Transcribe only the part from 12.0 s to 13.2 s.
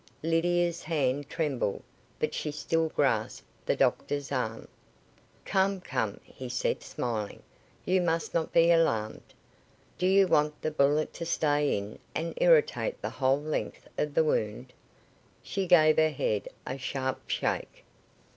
and irritate the